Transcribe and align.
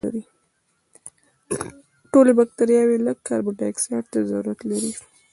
ټولې 2.11 2.31
بکټریاوې 2.39 2.97
لږ 3.05 3.17
کاربن 3.27 3.53
دای 3.57 3.67
اکسایډ 3.71 4.05
ته 4.11 4.19
ضرورت 4.29 4.59
لري. 4.69 4.91